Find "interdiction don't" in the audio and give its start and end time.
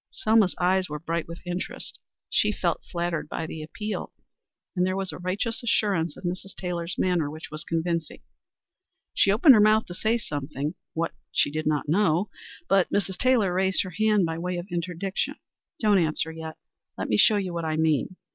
14.71-15.99